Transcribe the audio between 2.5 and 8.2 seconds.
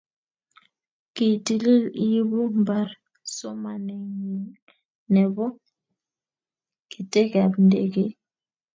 mbar somaneng'ing nebo ketekab ndekee?